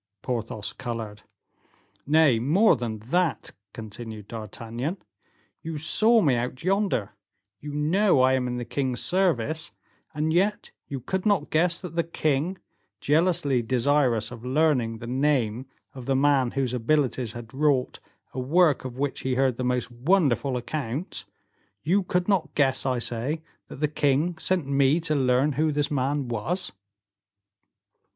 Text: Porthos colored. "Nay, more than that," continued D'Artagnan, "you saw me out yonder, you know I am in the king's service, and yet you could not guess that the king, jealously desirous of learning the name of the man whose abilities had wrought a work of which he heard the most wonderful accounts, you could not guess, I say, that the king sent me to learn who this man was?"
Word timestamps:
Porthos 0.23 0.73
colored. 0.73 1.21
"Nay, 2.07 2.39
more 2.39 2.75
than 2.75 2.97
that," 3.11 3.51
continued 3.71 4.27
D'Artagnan, 4.29 4.97
"you 5.61 5.77
saw 5.77 6.23
me 6.23 6.33
out 6.33 6.63
yonder, 6.63 7.11
you 7.59 7.71
know 7.71 8.19
I 8.21 8.33
am 8.33 8.47
in 8.47 8.57
the 8.57 8.65
king's 8.65 8.99
service, 8.99 9.73
and 10.11 10.33
yet 10.33 10.71
you 10.87 11.01
could 11.01 11.23
not 11.23 11.51
guess 11.51 11.77
that 11.79 11.95
the 11.95 12.03
king, 12.03 12.57
jealously 12.99 13.61
desirous 13.61 14.31
of 14.31 14.43
learning 14.43 14.97
the 14.97 15.05
name 15.05 15.67
of 15.93 16.07
the 16.07 16.15
man 16.15 16.49
whose 16.57 16.73
abilities 16.73 17.33
had 17.33 17.53
wrought 17.53 17.99
a 18.33 18.39
work 18.39 18.83
of 18.83 18.97
which 18.97 19.19
he 19.19 19.35
heard 19.35 19.57
the 19.57 19.63
most 19.63 19.91
wonderful 19.91 20.57
accounts, 20.57 21.25
you 21.83 22.01
could 22.01 22.27
not 22.27 22.55
guess, 22.55 22.87
I 22.87 22.97
say, 22.97 23.43
that 23.67 23.81
the 23.81 23.87
king 23.87 24.39
sent 24.39 24.65
me 24.65 24.99
to 25.01 25.13
learn 25.13 25.51
who 25.51 25.71
this 25.71 25.91
man 25.91 26.27
was?" 26.27 26.71